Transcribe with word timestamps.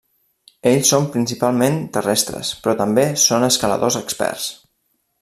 Ells 0.69 0.93
són 0.93 1.05
principalment 1.15 1.77
terrestres 1.97 2.51
però 2.63 2.75
també 2.83 3.05
són 3.25 3.49
escaladors 3.49 3.99
experts. 4.05 4.49